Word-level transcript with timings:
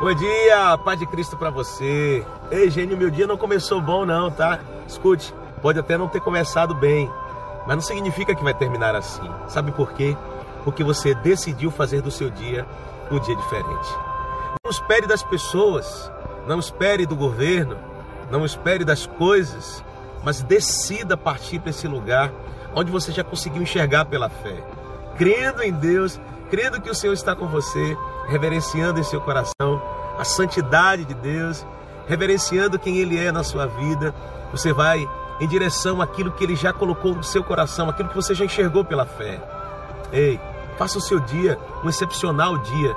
Bom 0.00 0.14
dia, 0.14 0.78
Pai 0.84 0.96
de 0.96 1.04
Cristo 1.06 1.36
para 1.36 1.50
você. 1.50 2.24
Ei, 2.52 2.70
gênio, 2.70 2.96
meu 2.96 3.10
dia 3.10 3.26
não 3.26 3.36
começou 3.36 3.80
bom 3.80 4.06
não, 4.06 4.30
tá? 4.30 4.60
Escute, 4.86 5.34
pode 5.60 5.76
até 5.80 5.98
não 5.98 6.06
ter 6.06 6.20
começado 6.20 6.72
bem, 6.72 7.10
mas 7.66 7.74
não 7.74 7.82
significa 7.82 8.32
que 8.32 8.44
vai 8.44 8.54
terminar 8.54 8.94
assim. 8.94 9.28
Sabe 9.48 9.72
por 9.72 9.92
quê? 9.94 10.16
Porque 10.62 10.84
você 10.84 11.16
decidiu 11.16 11.72
fazer 11.72 12.00
do 12.00 12.12
seu 12.12 12.30
dia 12.30 12.64
um 13.10 13.18
dia 13.18 13.34
diferente. 13.34 13.88
Não 14.64 14.70
espere 14.70 15.04
das 15.04 15.24
pessoas, 15.24 16.12
não 16.46 16.60
espere 16.60 17.04
do 17.04 17.16
governo, 17.16 17.76
não 18.30 18.46
espere 18.46 18.84
das 18.84 19.04
coisas, 19.04 19.84
mas 20.22 20.42
decida 20.42 21.16
partir 21.16 21.58
para 21.58 21.70
esse 21.70 21.88
lugar 21.88 22.30
onde 22.72 22.92
você 22.92 23.10
já 23.10 23.24
conseguiu 23.24 23.62
enxergar 23.62 24.04
pela 24.04 24.28
fé, 24.28 24.62
crendo 25.16 25.60
em 25.60 25.72
Deus, 25.72 26.20
crendo 26.50 26.80
que 26.80 26.88
o 26.88 26.94
Senhor 26.94 27.14
está 27.14 27.34
com 27.34 27.48
você, 27.48 27.96
reverenciando 28.28 29.00
em 29.00 29.02
seu 29.02 29.20
coração 29.20 29.97
a 30.18 30.24
santidade 30.24 31.04
de 31.04 31.14
Deus, 31.14 31.64
reverenciando 32.06 32.78
quem 32.78 32.98
Ele 32.98 33.18
é 33.18 33.30
na 33.30 33.44
sua 33.44 33.66
vida. 33.66 34.14
Você 34.50 34.72
vai 34.72 35.08
em 35.40 35.46
direção 35.46 36.02
àquilo 36.02 36.32
que 36.32 36.42
Ele 36.42 36.56
já 36.56 36.72
colocou 36.72 37.14
no 37.14 37.22
seu 37.22 37.44
coração, 37.44 37.88
aquilo 37.88 38.08
que 38.08 38.16
você 38.16 38.34
já 38.34 38.44
enxergou 38.44 38.84
pela 38.84 39.06
fé. 39.06 39.40
Ei, 40.12 40.40
faça 40.76 40.98
o 40.98 41.00
seu 41.00 41.20
dia 41.20 41.58
um 41.84 41.88
excepcional 41.88 42.58
dia. 42.58 42.94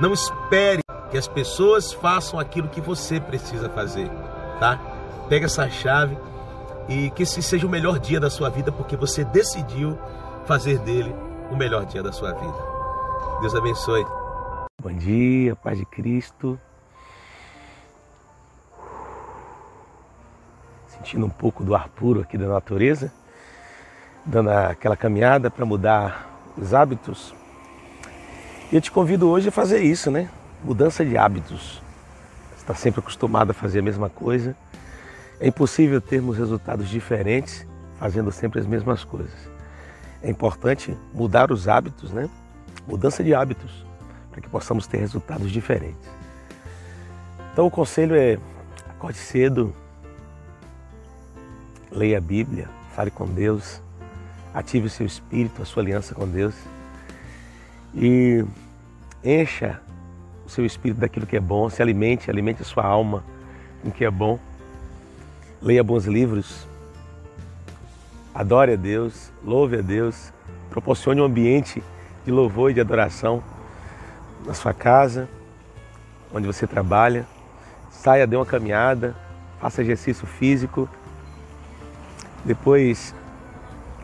Não 0.00 0.12
espere 0.12 0.80
que 1.10 1.18
as 1.18 1.28
pessoas 1.28 1.92
façam 1.92 2.38
aquilo 2.38 2.68
que 2.68 2.80
você 2.80 3.20
precisa 3.20 3.68
fazer, 3.68 4.10
tá? 4.58 4.78
Pega 5.28 5.46
essa 5.46 5.68
chave 5.68 6.16
e 6.88 7.10
que 7.10 7.22
esse 7.24 7.42
seja 7.42 7.66
o 7.66 7.70
melhor 7.70 7.98
dia 7.98 8.20
da 8.20 8.30
sua 8.30 8.48
vida, 8.48 8.70
porque 8.70 8.96
você 8.96 9.24
decidiu 9.24 9.98
fazer 10.44 10.78
dele 10.78 11.14
o 11.50 11.56
melhor 11.56 11.84
dia 11.84 12.02
da 12.02 12.12
sua 12.12 12.32
vida. 12.32 12.58
Deus 13.40 13.54
abençoe. 13.54 14.04
Bom 14.86 14.92
dia, 14.92 15.56
Paz 15.56 15.76
de 15.76 15.84
Cristo. 15.84 16.56
Sentindo 20.86 21.26
um 21.26 21.28
pouco 21.28 21.64
do 21.64 21.74
ar 21.74 21.88
puro 21.88 22.20
aqui 22.20 22.38
da 22.38 22.46
natureza, 22.46 23.12
dando 24.24 24.50
aquela 24.50 24.96
caminhada 24.96 25.50
para 25.50 25.66
mudar 25.66 26.30
os 26.56 26.72
hábitos. 26.72 27.34
E 28.70 28.76
eu 28.76 28.80
te 28.80 28.92
convido 28.92 29.28
hoje 29.28 29.48
a 29.48 29.50
fazer 29.50 29.80
isso, 29.80 30.08
né? 30.08 30.30
Mudança 30.62 31.04
de 31.04 31.18
hábitos. 31.18 31.82
Você 32.50 32.58
está 32.58 32.74
sempre 32.76 33.00
acostumado 33.00 33.50
a 33.50 33.54
fazer 33.54 33.80
a 33.80 33.82
mesma 33.82 34.08
coisa 34.08 34.54
é 35.40 35.48
impossível 35.48 36.00
termos 36.00 36.38
resultados 36.38 36.88
diferentes 36.88 37.66
fazendo 37.98 38.30
sempre 38.30 38.60
as 38.60 38.66
mesmas 38.66 39.02
coisas. 39.02 39.50
É 40.22 40.30
importante 40.30 40.96
mudar 41.12 41.50
os 41.50 41.66
hábitos, 41.66 42.12
né? 42.12 42.30
Mudança 42.86 43.24
de 43.24 43.34
hábitos, 43.34 43.85
para 44.36 44.42
que 44.42 44.50
possamos 44.50 44.86
ter 44.86 44.98
resultados 44.98 45.50
diferentes. 45.50 46.06
Então 47.50 47.66
o 47.66 47.70
conselho 47.70 48.14
é 48.14 48.38
acorde 48.90 49.16
cedo, 49.16 49.74
leia 51.90 52.18
a 52.18 52.20
Bíblia, 52.20 52.68
fale 52.94 53.10
com 53.10 53.24
Deus, 53.24 53.80
ative 54.52 54.88
o 54.88 54.90
seu 54.90 55.06
espírito, 55.06 55.62
a 55.62 55.64
sua 55.64 55.82
aliança 55.82 56.14
com 56.14 56.28
Deus 56.28 56.54
e 57.94 58.44
encha 59.24 59.80
o 60.44 60.50
seu 60.50 60.66
espírito 60.66 61.00
daquilo 61.00 61.26
que 61.26 61.36
é 61.36 61.40
bom, 61.40 61.70
se 61.70 61.80
alimente, 61.80 62.30
alimente 62.30 62.60
a 62.60 62.64
sua 62.66 62.84
alma 62.84 63.24
com 63.80 63.88
o 63.88 63.92
que 63.92 64.04
é 64.04 64.10
bom 64.10 64.38
leia 65.62 65.82
bons 65.82 66.04
livros, 66.04 66.66
adore 68.34 68.74
a 68.74 68.76
Deus, 68.76 69.32
louve 69.42 69.78
a 69.78 69.80
Deus, 69.80 70.30
proporcione 70.68 71.22
um 71.22 71.24
ambiente 71.24 71.82
de 72.24 72.30
louvor 72.30 72.70
e 72.70 72.74
de 72.74 72.80
adoração 72.82 73.42
na 74.44 74.54
sua 74.54 74.74
casa, 74.74 75.28
onde 76.32 76.46
você 76.46 76.66
trabalha. 76.66 77.26
Saia, 77.90 78.26
dê 78.26 78.36
uma 78.36 78.46
caminhada, 78.46 79.14
faça 79.60 79.82
exercício 79.82 80.26
físico. 80.26 80.88
Depois, 82.44 83.14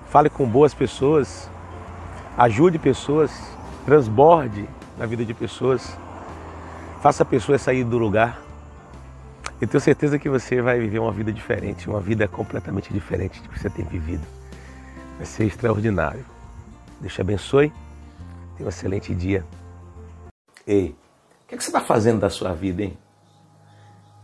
fale 0.08 0.30
com 0.30 0.46
boas 0.46 0.72
pessoas, 0.72 1.48
ajude 2.36 2.78
pessoas, 2.78 3.30
transborde 3.84 4.68
na 4.98 5.06
vida 5.06 5.24
de 5.24 5.34
pessoas, 5.34 5.96
faça 7.02 7.24
pessoas 7.24 7.62
sair 7.62 7.84
do 7.84 7.98
lugar 7.98 8.38
eu 9.62 9.68
tenho 9.68 9.80
certeza 9.80 10.18
que 10.18 10.28
você 10.28 10.60
vai 10.60 10.80
viver 10.80 10.98
uma 10.98 11.12
vida 11.12 11.32
diferente, 11.32 11.88
uma 11.88 12.00
vida 12.00 12.26
completamente 12.26 12.92
diferente 12.92 13.40
do 13.40 13.48
que 13.48 13.60
você 13.60 13.70
tem 13.70 13.84
vivido. 13.84 14.26
Vai 15.16 15.24
ser 15.24 15.44
extraordinário. 15.44 16.24
Deus 17.00 17.14
te 17.14 17.20
abençoe. 17.20 17.72
Tenha 18.56 18.66
um 18.66 18.68
excelente 18.68 19.14
dia. 19.14 19.44
Ei, 20.66 20.94
o 21.44 21.48
que, 21.48 21.54
é 21.54 21.58
que 21.58 21.64
você 21.64 21.70
está 21.70 21.80
fazendo 21.80 22.20
da 22.20 22.30
sua 22.30 22.52
vida, 22.52 22.82
hein? 22.82 22.96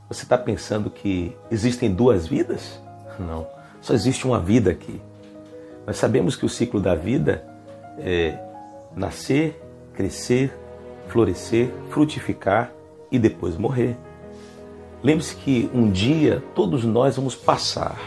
Você 0.08 0.22
está 0.22 0.38
pensando 0.38 0.88
que 0.88 1.36
existem 1.50 1.92
duas 1.92 2.26
vidas? 2.26 2.80
Não, 3.18 3.46
só 3.80 3.92
existe 3.92 4.26
uma 4.26 4.40
vida 4.40 4.70
aqui. 4.70 5.00
Nós 5.86 5.96
sabemos 5.96 6.36
que 6.36 6.46
o 6.46 6.48
ciclo 6.48 6.80
da 6.80 6.94
vida 6.94 7.44
é 7.98 8.38
nascer, 8.94 9.60
crescer, 9.92 10.56
florescer, 11.08 11.70
frutificar 11.90 12.70
e 13.10 13.18
depois 13.18 13.56
morrer. 13.56 13.96
Lembre-se 15.02 15.34
que 15.36 15.70
um 15.74 15.90
dia 15.90 16.42
todos 16.54 16.84
nós 16.84 17.16
vamos 17.16 17.34
passar. 17.34 17.98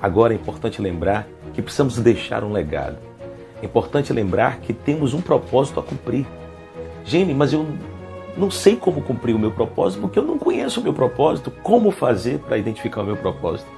Agora 0.00 0.32
é 0.32 0.36
importante 0.36 0.82
lembrar 0.82 1.26
que 1.52 1.62
precisamos 1.62 1.98
deixar 1.98 2.44
um 2.44 2.52
legado. 2.52 2.98
É 3.62 3.64
importante 3.64 4.12
lembrar 4.12 4.58
que 4.58 4.72
temos 4.72 5.14
um 5.14 5.20
propósito 5.20 5.80
a 5.80 5.82
cumprir. 5.82 6.26
Gente, 7.04 7.34
mas 7.34 7.52
eu 7.52 7.66
não 8.36 8.50
sei 8.50 8.76
como 8.76 9.02
cumprir 9.02 9.34
o 9.34 9.38
meu 9.38 9.50
propósito 9.50 10.00
porque 10.00 10.18
eu 10.18 10.24
não 10.24 10.38
conheço 10.38 10.80
o 10.80 10.82
meu 10.82 10.92
propósito. 10.92 11.50
Como 11.50 11.90
fazer 11.90 12.38
para 12.40 12.58
identificar 12.58 13.02
o 13.02 13.04
meu 13.04 13.16
propósito? 13.16 13.70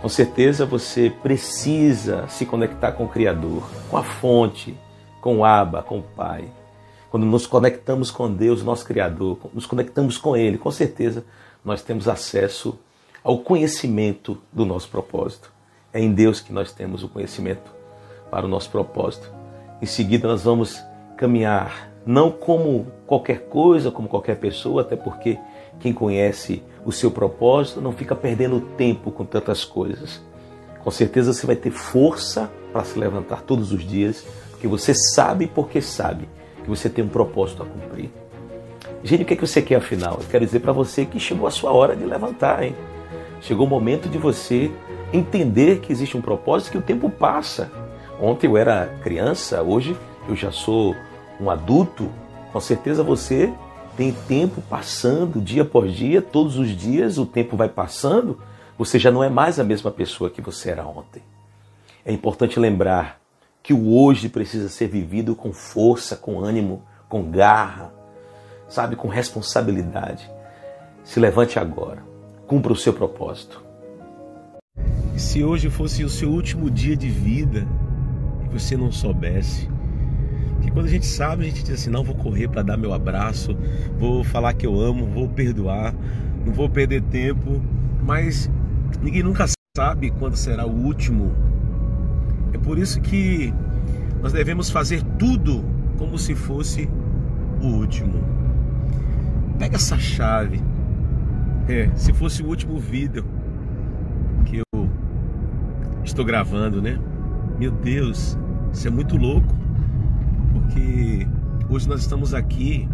Com 0.00 0.08
certeza 0.08 0.64
você 0.64 1.10
precisa 1.22 2.28
se 2.28 2.46
conectar 2.46 2.92
com 2.92 3.04
o 3.04 3.08
Criador, 3.08 3.68
com 3.90 3.96
a 3.96 4.02
fonte, 4.02 4.78
com 5.20 5.38
o 5.38 5.44
Abba, 5.44 5.82
com 5.82 5.98
o 5.98 6.02
Pai. 6.02 6.44
Quando 7.10 7.26
nos 7.26 7.46
conectamos 7.46 8.10
com 8.10 8.32
Deus, 8.32 8.62
nosso 8.62 8.84
Criador, 8.84 9.38
nos 9.52 9.66
conectamos 9.66 10.18
com 10.18 10.36
Ele, 10.36 10.58
com 10.58 10.70
certeza 10.70 11.24
nós 11.64 11.82
temos 11.82 12.06
acesso 12.06 12.78
ao 13.24 13.38
conhecimento 13.38 14.38
do 14.52 14.64
nosso 14.64 14.88
propósito. 14.88 15.50
É 15.92 16.00
em 16.00 16.12
Deus 16.12 16.40
que 16.40 16.52
nós 16.52 16.70
temos 16.70 17.02
o 17.02 17.08
conhecimento 17.08 17.72
para 18.30 18.46
o 18.46 18.48
nosso 18.48 18.70
propósito. 18.70 19.32
Em 19.82 19.86
seguida, 19.86 20.28
nós 20.28 20.42
vamos 20.42 20.80
caminhar 21.16 21.90
não 22.08 22.30
como 22.30 22.86
qualquer 23.06 23.40
coisa, 23.50 23.90
como 23.90 24.08
qualquer 24.08 24.38
pessoa, 24.38 24.80
até 24.80 24.96
porque 24.96 25.38
quem 25.78 25.92
conhece 25.92 26.62
o 26.82 26.90
seu 26.90 27.10
propósito 27.10 27.82
não 27.82 27.92
fica 27.92 28.16
perdendo 28.16 28.62
tempo 28.62 29.10
com 29.10 29.26
tantas 29.26 29.62
coisas. 29.62 30.22
Com 30.82 30.90
certeza 30.90 31.34
você 31.34 31.46
vai 31.46 31.54
ter 31.54 31.70
força 31.70 32.50
para 32.72 32.82
se 32.82 32.98
levantar 32.98 33.42
todos 33.42 33.72
os 33.72 33.86
dias, 33.86 34.26
porque 34.52 34.66
você 34.66 34.94
sabe 34.94 35.48
porque 35.48 35.82
sabe 35.82 36.26
que 36.62 36.70
você 36.70 36.88
tem 36.88 37.04
um 37.04 37.08
propósito 37.08 37.62
a 37.62 37.66
cumprir. 37.66 38.10
Gente, 39.04 39.24
o 39.24 39.26
que, 39.26 39.34
é 39.34 39.36
que 39.36 39.46
você 39.46 39.60
quer 39.60 39.74
afinal? 39.74 40.14
Eu 40.14 40.26
quero 40.30 40.46
dizer 40.46 40.60
para 40.60 40.72
você 40.72 41.04
que 41.04 41.20
chegou 41.20 41.46
a 41.46 41.50
sua 41.50 41.72
hora 41.72 41.94
de 41.94 42.06
levantar, 42.06 42.62
hein? 42.62 42.74
Chegou 43.42 43.66
o 43.66 43.68
momento 43.68 44.08
de 44.08 44.16
você 44.16 44.70
entender 45.12 45.80
que 45.80 45.92
existe 45.92 46.16
um 46.16 46.22
propósito, 46.22 46.72
que 46.72 46.78
o 46.78 46.82
tempo 46.82 47.10
passa. 47.10 47.70
Ontem 48.18 48.46
eu 48.46 48.56
era 48.56 48.98
criança, 49.02 49.62
hoje 49.62 49.94
eu 50.26 50.34
já 50.34 50.50
sou 50.50 50.96
um 51.40 51.50
adulto. 51.50 52.10
Com 52.52 52.60
certeza 52.60 53.02
você 53.02 53.52
tem 53.96 54.12
tempo 54.12 54.62
passando 54.62 55.40
dia 55.40 55.62
após 55.62 55.92
dia, 55.92 56.22
todos 56.22 56.56
os 56.56 56.68
dias 56.68 57.18
o 57.18 57.26
tempo 57.26 57.56
vai 57.56 57.68
passando, 57.68 58.38
você 58.78 58.98
já 58.98 59.10
não 59.10 59.24
é 59.24 59.28
mais 59.28 59.58
a 59.58 59.64
mesma 59.64 59.90
pessoa 59.90 60.30
que 60.30 60.40
você 60.40 60.70
era 60.70 60.86
ontem. 60.86 61.22
É 62.04 62.12
importante 62.12 62.60
lembrar 62.60 63.20
que 63.62 63.74
o 63.74 63.92
hoje 63.92 64.28
precisa 64.28 64.68
ser 64.68 64.86
vivido 64.86 65.34
com 65.34 65.52
força, 65.52 66.16
com 66.16 66.40
ânimo, 66.40 66.82
com 67.08 67.28
garra, 67.30 67.92
sabe, 68.68 68.94
com 68.94 69.08
responsabilidade. 69.08 70.30
Se 71.02 71.18
levante 71.18 71.58
agora, 71.58 72.02
cumpra 72.46 72.72
o 72.72 72.76
seu 72.76 72.92
propósito. 72.92 73.62
E 75.14 75.20
se 75.20 75.42
hoje 75.42 75.68
fosse 75.68 76.04
o 76.04 76.08
seu 76.08 76.30
último 76.30 76.70
dia 76.70 76.96
de 76.96 77.08
vida 77.08 77.66
e 78.44 78.48
você 78.48 78.76
não 78.76 78.92
soubesse, 78.92 79.68
que 80.68 80.74
quando 80.74 80.86
a 80.86 80.90
gente 80.90 81.06
sabe, 81.06 81.44
a 81.44 81.46
gente 81.46 81.62
diz 81.62 81.74
assim: 81.74 81.90
não 81.90 82.04
vou 82.04 82.14
correr 82.14 82.48
para 82.48 82.62
dar 82.62 82.76
meu 82.76 82.92
abraço, 82.92 83.56
vou 83.98 84.22
falar 84.24 84.52
que 84.54 84.66
eu 84.66 84.80
amo, 84.80 85.06
vou 85.06 85.28
perdoar, 85.28 85.94
não 86.44 86.52
vou 86.52 86.68
perder 86.68 87.02
tempo, 87.02 87.60
mas 88.02 88.50
ninguém 89.02 89.22
nunca 89.22 89.46
sabe 89.76 90.10
quando 90.10 90.36
será 90.36 90.66
o 90.66 90.72
último 90.72 91.32
é 92.52 92.58
por 92.58 92.78
isso 92.78 93.00
que 93.00 93.52
nós 94.22 94.32
devemos 94.32 94.70
fazer 94.70 95.02
tudo 95.18 95.64
como 95.96 96.18
se 96.18 96.34
fosse 96.34 96.88
o 97.60 97.66
último. 97.66 98.22
Pega 99.58 99.76
essa 99.76 99.98
chave. 99.98 100.62
É, 101.68 101.90
se 101.94 102.12
fosse 102.12 102.42
o 102.42 102.46
último 102.46 102.78
vídeo 102.78 103.24
que 104.46 104.62
eu 104.72 104.88
estou 106.02 106.24
gravando, 106.24 106.80
né? 106.80 106.98
Meu 107.58 107.70
Deus, 107.70 108.38
isso 108.72 108.88
é 108.88 108.90
muito 108.90 109.16
louco. 109.16 109.54
Porque 110.68 111.26
hoje 111.68 111.88
nós 111.88 112.00
estamos 112.00 112.34
aqui 112.34 112.88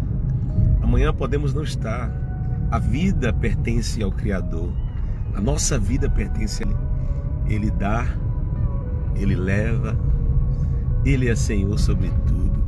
Amanhã 0.85 1.11
podemos 1.11 1.53
não 1.53 1.63
estar. 1.63 2.11
A 2.69 2.77
vida 2.77 3.33
pertence 3.33 4.01
ao 4.03 4.11
Criador. 4.11 4.71
A 5.33 5.41
nossa 5.41 5.79
vida 5.79 6.09
pertence 6.09 6.63
a 6.63 6.67
Ele. 6.67 6.77
Ele 7.55 7.71
dá, 7.71 8.07
Ele 9.15 9.35
leva, 9.35 9.97
Ele 11.03 11.27
é 11.27 11.35
Senhor 11.35 11.77
sobre 11.79 12.09
tudo. 12.27 12.63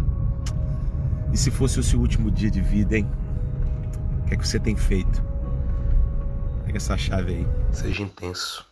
E 1.32 1.38
se 1.38 1.52
fosse 1.52 1.80
o 1.80 1.84
seu 1.84 2.00
último 2.00 2.30
dia 2.32 2.50
de 2.50 2.60
vida, 2.60 2.98
hein? 2.98 3.08
O 4.22 4.26
que 4.26 4.34
é 4.34 4.38
que 4.38 4.48
você 4.48 4.60
tem 4.60 4.76
feito? 4.76 5.24
Pega 6.66 6.78
essa 6.78 6.98
chave 6.98 7.32
aí. 7.34 7.48
Seja 7.72 8.04
intenso. 8.04 8.67